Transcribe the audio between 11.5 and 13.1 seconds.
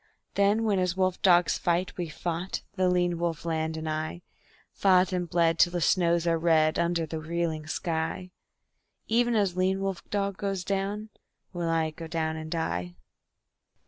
will I go down and die.